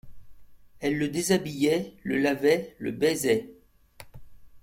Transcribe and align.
Elle 0.79 0.97
le 0.97 1.09
déshabillait, 1.09 1.93
le 2.01 2.17
lavait, 2.17 2.75
le 2.79 2.89
baisait. 2.89 3.51